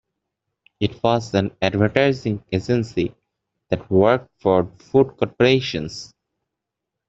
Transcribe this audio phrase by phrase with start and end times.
[0.79, 3.13] It was an advertising agency
[3.69, 6.11] that worked for food corporations.